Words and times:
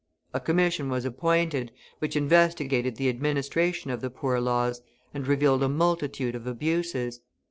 A 0.33 0.39
commission 0.39 0.89
was 0.89 1.05
appointed, 1.05 1.71
which 1.99 2.15
investigated 2.15 2.95
the 2.95 3.07
administration 3.07 3.91
of 3.91 4.01
the 4.01 4.09
Poor 4.09 4.39
Laws, 4.39 4.81
and 5.13 5.27
revealed 5.27 5.61
a 5.61 5.69
multitude 5.69 6.33
of 6.33 6.47
abuses. 6.47 7.19